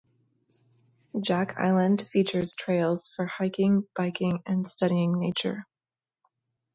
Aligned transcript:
Jack 1.21 1.59
Island 1.59 2.07
features 2.11 2.55
trails 2.55 3.07
for 3.07 3.27
hiking, 3.27 3.83
biking, 3.95 4.41
and 4.47 4.67
studying 4.67 5.19
nature. 5.19 5.67